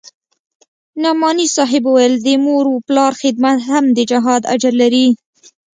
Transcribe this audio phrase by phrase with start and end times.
[1.03, 5.07] نعماني صاحب وويل د مور و پلار خدمت هم د جهاد اجر لري.